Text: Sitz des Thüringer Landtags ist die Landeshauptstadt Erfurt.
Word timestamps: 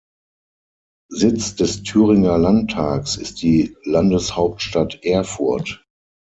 Sitz 1.11 1.53
des 1.57 1.83
Thüringer 1.83 2.39
Landtags 2.39 3.17
ist 3.17 3.43
die 3.43 3.75
Landeshauptstadt 3.83 4.97
Erfurt. 5.05 5.85